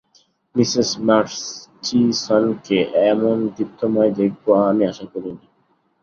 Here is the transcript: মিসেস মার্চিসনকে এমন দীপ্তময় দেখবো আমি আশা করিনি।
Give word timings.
মিসেস 0.55 0.89
মার্চিসনকে 1.07 2.77
এমন 3.11 3.37
দীপ্তময় 3.55 4.11
দেখবো 4.19 4.49
আমি 4.69 4.83
আশা 4.91 5.05
করিনি। 5.11 5.45